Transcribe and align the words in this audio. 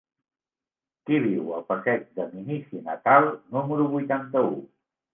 Qui 1.09 1.19
viu 1.25 1.53
al 1.59 1.67
passeig 1.69 2.09
de 2.21 2.27
Minici 2.33 2.83
Natal 2.91 3.31
número 3.37 3.89
vuitanta-u? 3.97 4.61